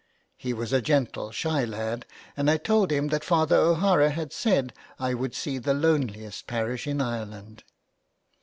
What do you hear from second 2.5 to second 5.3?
told him that Father O'Hara had said I